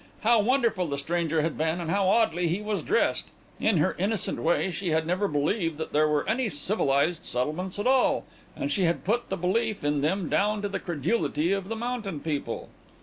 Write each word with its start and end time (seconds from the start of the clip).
How 0.21 0.39
wonderful 0.41 0.87
the 0.87 0.97
stranger 0.97 1.43
had 1.43 1.59
been 1.59 1.79
and 1.79 1.91
how 1.91 2.07
oddly 2.09 2.47
he 2.47 2.59
was 2.59 2.81
dressed! 2.81 3.27
In 3.59 3.77
her 3.77 3.95
innocent 3.99 4.39
way 4.41 4.71
she 4.71 4.89
had 4.89 5.05
never 5.05 5.27
believed 5.27 5.77
that 5.77 5.93
there 5.93 6.07
were 6.07 6.27
any 6.27 6.49
civilized 6.49 7.23
settlements 7.23 7.77
at 7.77 7.85
all, 7.85 8.25
and 8.55 8.71
she 8.71 8.85
had 8.85 9.03
put 9.03 9.29
the 9.29 9.37
belief 9.37 9.83
in 9.83 10.01
them 10.01 10.27
down 10.27 10.63
to 10.63 10.67
the 10.67 10.79
credulity 10.79 11.51
of 11.51 11.69
the 11.69 11.75
mountain 11.75 12.19
people. 12.19 12.69